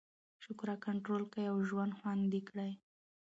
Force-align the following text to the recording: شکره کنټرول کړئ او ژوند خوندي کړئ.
شکره 0.43 0.75
کنټرول 0.85 1.23
کړئ 1.31 1.45
او 1.51 1.57
ژوند 1.69 1.91
خوندي 1.97 2.41
کړئ. 2.49 2.71